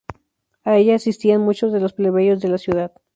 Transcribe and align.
A 0.63 0.77
ella 0.77 0.95
asistían 0.95 1.41
muchos 1.41 1.71
de 1.71 1.79
los 1.79 1.93
plebeyos 1.93 2.41
de 2.41 2.47
la 2.47 2.57
ciudad. 2.57 2.91